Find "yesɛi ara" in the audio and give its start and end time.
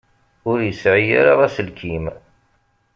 0.67-1.33